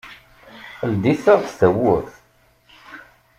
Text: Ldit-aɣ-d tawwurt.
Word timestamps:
Ldit-aɣ-d 0.91 1.49
tawwurt. 1.59 2.13